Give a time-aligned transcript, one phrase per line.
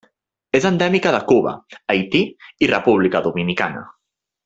[0.59, 1.53] És endèmica de Cuba,
[1.95, 2.25] Haití
[2.67, 3.89] i República Dominicana.